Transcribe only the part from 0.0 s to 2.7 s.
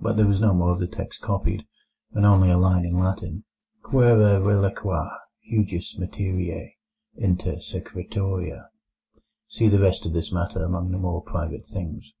But there was no more of the text copied, only a